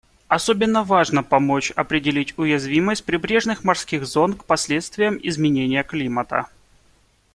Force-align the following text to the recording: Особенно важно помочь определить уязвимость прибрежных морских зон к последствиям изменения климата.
Особенно 0.27 0.83
важно 0.83 1.21
помочь 1.21 1.69
определить 1.75 2.35
уязвимость 2.39 3.05
прибрежных 3.05 3.63
морских 3.63 4.07
зон 4.07 4.33
к 4.33 4.45
последствиям 4.45 5.19
изменения 5.21 5.83
климата. 5.83 6.47